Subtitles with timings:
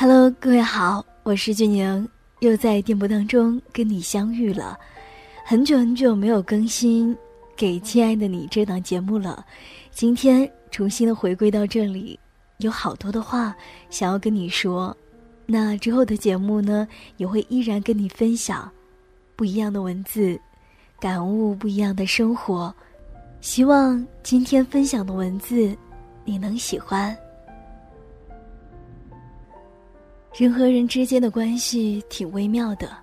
[0.00, 2.08] Hello，各位好，我是俊宁，
[2.38, 4.78] 又在电波当中跟你相遇了。
[5.44, 7.12] 很久很久没有更新
[7.56, 9.44] 《给亲爱的你》这档节目了，
[9.90, 12.16] 今天重新的回归到这里，
[12.58, 13.52] 有好多的话
[13.90, 14.96] 想要跟你说。
[15.46, 16.86] 那之后的节目呢，
[17.16, 18.70] 也会依然跟你分享
[19.34, 20.40] 不一样的文字，
[21.00, 22.72] 感悟不一样的生活。
[23.40, 25.76] 希望今天分享的文字
[26.24, 27.18] 你能喜欢。
[30.38, 32.96] 人和人之间的关系挺微妙的，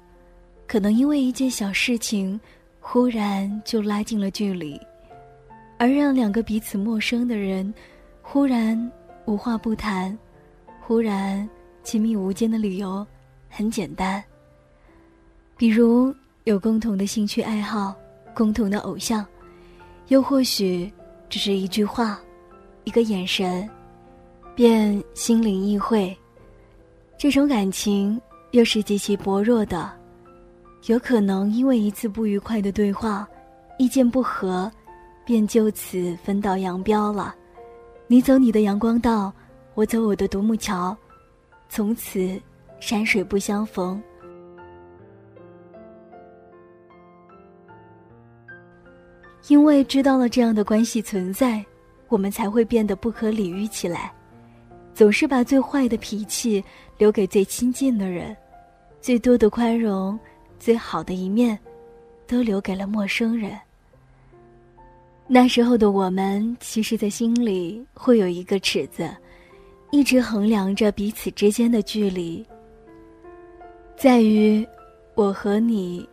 [0.66, 2.40] 可能因为一件小事情，
[2.80, 4.80] 忽然就拉近了距离，
[5.78, 7.74] 而让两个彼此陌生的人，
[8.22, 8.90] 忽然
[9.26, 10.18] 无话不谈，
[10.82, 11.46] 忽然
[11.84, 13.06] 亲密无间的理由
[13.50, 14.24] 很简单，
[15.58, 17.94] 比如有共同的兴趣爱好，
[18.34, 19.26] 共同的偶像，
[20.08, 20.90] 又或许
[21.30, 22.18] 只是一句话，
[22.86, 23.70] 一个眼神，
[24.56, 26.18] 便心领意会。
[27.18, 28.20] 这种感情
[28.52, 29.92] 又是极其薄弱的，
[30.88, 33.28] 有可能因为一次不愉快的对话，
[33.80, 34.72] 意见不合，
[35.26, 37.34] 便就此分道扬镳了。
[38.08, 39.34] 你走你的阳光道，
[39.74, 40.96] 我走我的独木桥，
[41.70, 42.40] 从此
[42.80, 44.02] 山水不相逢。
[49.48, 51.64] 因为知道了这样的关系存在，
[52.08, 54.12] 我们才会变得不可理喻起来。
[54.96, 56.64] 总是把最坏的脾气
[56.98, 58.36] 留给最亲近的人，
[59.02, 60.18] 最多的宽容，
[60.58, 61.60] 最好的一面，
[62.26, 63.52] 都留给了陌生人。
[65.28, 69.14] 那时候的我们，其实，在心里会有一个尺子，
[69.92, 72.46] 一直衡量着彼此之间的距离。
[73.98, 74.66] 在于，
[75.14, 76.08] 我和你，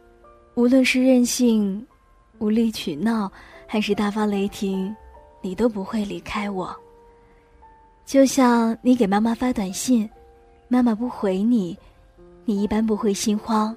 [0.56, 1.86] 无论是任性、
[2.38, 3.30] 无理取闹，
[3.64, 4.92] 还是大发雷霆，
[5.40, 6.76] 你都不会离开我。
[8.04, 10.08] 就像你给妈妈发短信，
[10.68, 11.76] 妈妈不回你，
[12.44, 13.74] 你一般不会心慌；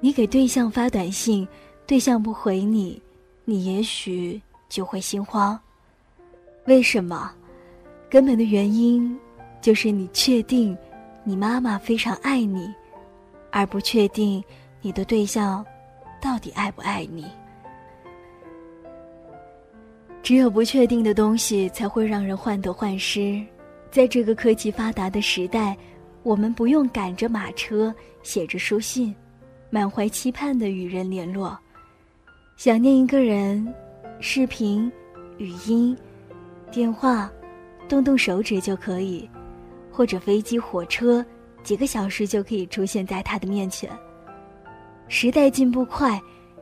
[0.00, 1.46] 你给对象发短信，
[1.86, 3.00] 对象不回你，
[3.44, 5.58] 你也许就会心慌。
[6.66, 7.30] 为什么？
[8.10, 9.18] 根本的原因
[9.60, 10.76] 就是你确定
[11.22, 12.68] 你妈妈非常爱你，
[13.50, 14.42] 而不确定
[14.82, 15.64] 你的对象
[16.20, 17.24] 到底爱不爱你。
[20.22, 23.40] 只有不确定的东西才会让人患得患失。
[23.90, 25.76] 在这个科技发达的时代，
[26.22, 27.92] 我们不用赶着马车、
[28.22, 29.14] 写着书信，
[29.70, 31.58] 满怀期盼的与人联络。
[32.56, 33.66] 想念一个人，
[34.20, 34.92] 视频、
[35.38, 35.96] 语音、
[36.70, 37.32] 电话，
[37.88, 39.28] 动动手指就可以；
[39.90, 41.24] 或者飞机、火车，
[41.64, 43.90] 几个小时就可以出现在他的面前。
[45.08, 46.20] 时代进步快，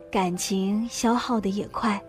[0.09, 2.01] 感情消耗的也快。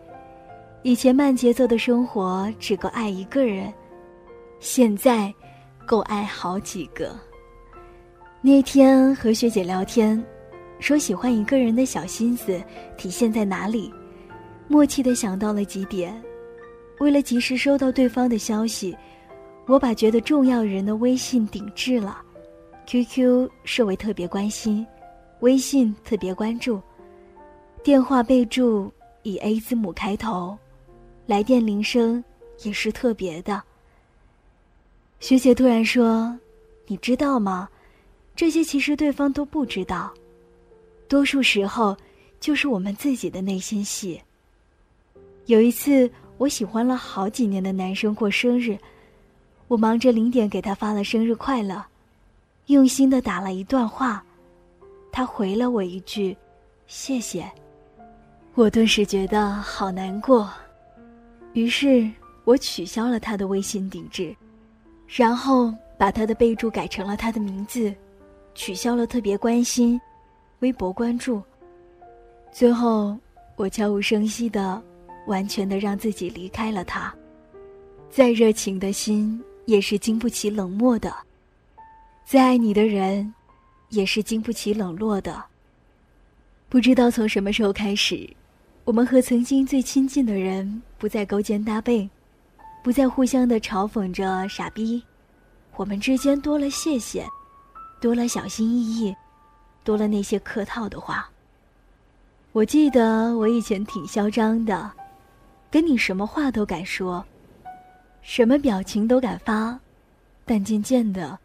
[0.83, 3.71] 以前慢节奏的生活只够爱一个人，
[4.61, 5.33] 现在
[5.87, 7.15] 够爱好几个。
[8.41, 10.23] 那天和学姐聊天，
[10.79, 12.59] 说喜欢一个人的小心思
[12.97, 13.93] 体现在哪里，
[14.69, 16.19] 默契的想到了几点。
[16.99, 18.97] 为了及时收到对方的消息，
[19.67, 22.23] 我把觉得重要人的微信顶置了
[22.87, 24.87] ，QQ 设为特别关心，
[25.41, 26.81] 微信特别关注，
[27.83, 28.91] 电话备注
[29.23, 30.57] 以 A 字母开头。
[31.31, 32.25] 来电铃声
[32.65, 33.63] 也是特别的。
[35.21, 36.37] 学姐突然说
[36.89, 37.69] ：“你知道吗？
[38.35, 40.13] 这些其实对方都不知道。
[41.07, 41.97] 多数时候，
[42.41, 44.21] 就是我们自己的内心戏。”
[45.47, 48.77] 有一次，我喜欢了好几年的男生过生日，
[49.69, 51.81] 我忙着零点给他发了生日快乐，
[52.67, 54.21] 用心的打了一段话，
[55.13, 56.37] 他回了我一句
[56.89, 57.49] ：“谢谢。”
[58.57, 60.51] 我顿时觉得好难过。
[61.53, 62.09] 于是
[62.45, 64.35] 我取消了他的微信顶置，
[65.09, 67.93] 然后把他的备注改成了他的名字，
[68.55, 70.01] 取消了特别关心，
[70.61, 71.43] 微博关注。
[72.53, 73.17] 最后，
[73.57, 74.83] 我悄无声息的，
[75.27, 77.13] 完全的让自己离开了他。
[78.11, 81.15] 再热情的心也是经不起冷漠的，
[82.25, 83.33] 再爱你的人，
[83.91, 85.45] 也是经不起冷落的。
[86.69, 88.29] 不知道从什么时候开始。
[88.85, 92.07] 我们和曾经最亲近的人不再勾肩搭背，
[92.85, 95.03] 不再互相的嘲讽着傻逼，
[95.77, 97.27] 我们之间多了谢谢，
[98.03, 99.17] 多了小心翼翼，
[99.83, 101.27] 多了那些客套的话。
[102.53, 104.91] 我记得我以前挺嚣张的，
[105.71, 107.25] 跟你什么话都敢说，
[108.21, 109.81] 什么表情都敢发，
[110.45, 111.39] 但渐渐的，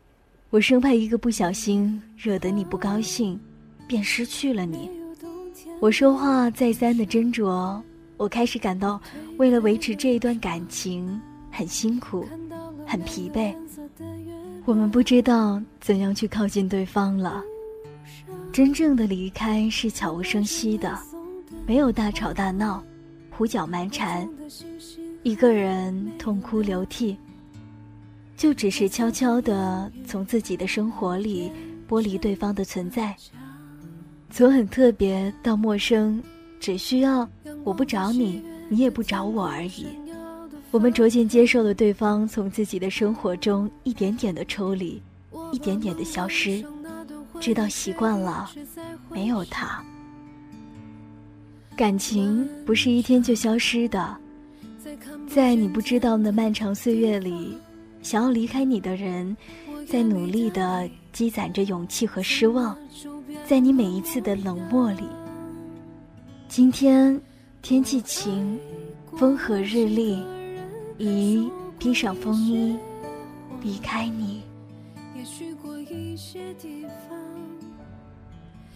[0.49, 3.39] 我生怕一个不小心惹得你不高兴，
[3.87, 4.91] 便失去了你。
[5.79, 7.81] 我说话再三的斟酌，
[8.17, 9.01] 我开始感到，
[9.37, 11.21] 为了维持这一段感情，
[11.51, 12.25] 很辛苦，
[12.85, 13.53] 很疲惫。
[14.65, 17.43] 我们不知道怎样去靠近对方了。
[18.51, 20.97] 真正的离开是悄无声息的，
[21.67, 22.81] 没有大吵大闹，
[23.29, 24.27] 胡搅蛮缠，
[25.23, 27.17] 一个人痛哭流涕，
[28.37, 31.51] 就只是悄悄地从自己的生活里
[31.87, 33.13] 剥离对方的存在，
[34.29, 36.23] 从很特别到陌生，
[36.59, 37.29] 只需要
[37.65, 39.87] 我不找你，你也不找我而已。
[40.71, 45.01] 我们逐渐接受了对方从自己的生活中一点点的抽离，
[45.51, 46.63] 一点点的消失。
[47.41, 48.49] 直到习惯了，
[49.09, 49.83] 没有他，
[51.75, 54.15] 感情不是一天就消失的。
[55.27, 57.57] 在你不知道的漫长岁月里，
[58.01, 59.35] 想要离开你的人，
[59.87, 62.77] 在努力的积攒着勇气和失望，
[63.45, 65.03] 在你每一次的冷漠里。
[66.47, 67.19] 今天
[67.67, 68.59] 天气晴，
[69.17, 70.19] 风和日丽，
[70.99, 72.77] 宜披上风衣，
[73.63, 74.43] 离开你。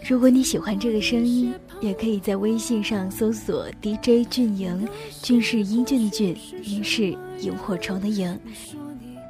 [0.09, 4.89] 如果你喜欢这个声音，也可以在微信上搜索 DJ 俊莹，
[5.21, 8.36] 俊是英俊的俊，莹是萤火虫的萤，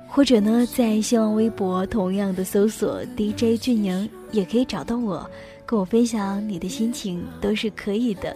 [0.07, 5.29] 或者呢，在新浪微博同样的搜索 DJ 俊莹，也可以找到我，
[5.65, 8.33] 跟我分享你的心情都是可以的。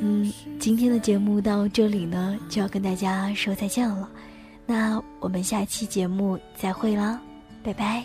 [0.00, 4.08] 嗯，今天的节目到这里呢，就要跟大家说再见了，
[4.66, 7.20] 那我们下期节目再会啦，
[7.62, 8.04] 拜拜。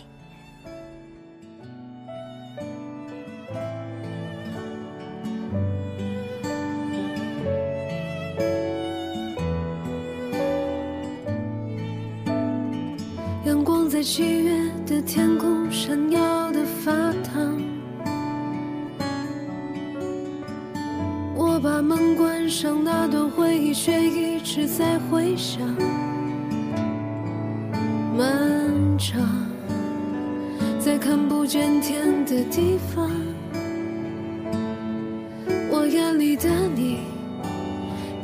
[13.44, 16.39] 阳光在七月的天空闪耀。
[21.62, 25.60] 把门关上，那段回忆却一直在回响。
[28.16, 29.20] 漫长，
[30.78, 33.10] 在看不见天的地方，
[35.70, 37.00] 我眼里的你，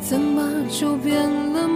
[0.00, 1.68] 怎么就变了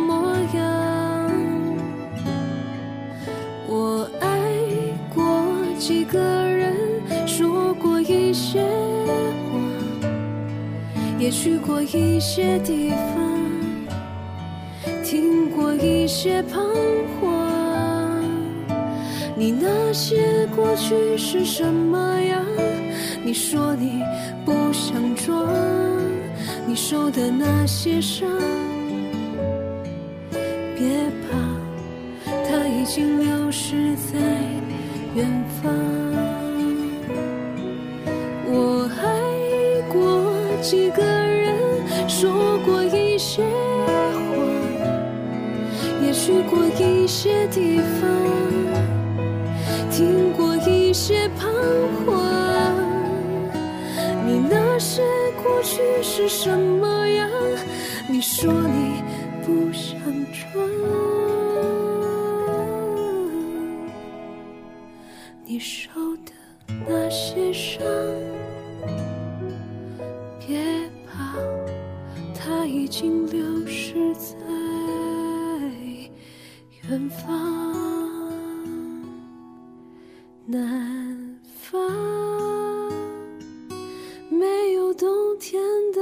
[11.31, 13.97] 去过一些地方，
[15.05, 16.61] 听过一些彷
[17.21, 17.51] 徨。
[19.37, 22.45] 你那些过去是什么样？
[23.25, 24.03] 你说你
[24.45, 25.49] 不想装，
[26.67, 28.29] 你受的那些伤，
[30.77, 30.89] 别
[31.23, 31.39] 怕，
[32.27, 34.19] 它已经流失在
[35.15, 35.27] 远
[35.63, 36.10] 方。
[40.61, 41.57] 几个人
[42.07, 43.93] 说过一些话，
[46.03, 48.11] 也去过一些地方，
[49.91, 51.49] 听过一些彷
[52.05, 52.15] 徨。
[54.27, 55.03] 你那些
[55.43, 57.31] 过去是什么样？
[58.07, 59.03] 你说你
[59.43, 59.99] 不想
[60.31, 60.69] 装，
[65.45, 65.91] 你受
[66.27, 66.33] 的
[66.87, 67.81] 那些伤。
[72.91, 74.35] 已经流失在
[76.83, 78.29] 远方
[80.45, 81.81] 南方
[84.29, 86.00] 没有冬天的